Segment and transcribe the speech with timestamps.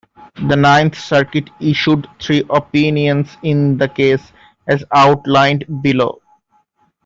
[0.47, 4.31] The Ninth Circuit issued three opinions in the case,
[4.67, 6.19] as outlined below.